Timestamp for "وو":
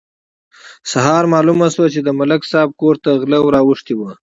3.95-4.09